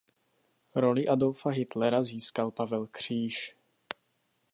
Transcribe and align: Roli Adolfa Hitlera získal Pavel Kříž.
Roli 0.75 1.07
Adolfa 1.07 1.49
Hitlera 1.51 2.03
získal 2.03 2.51
Pavel 2.51 2.87
Kříž. 2.87 3.55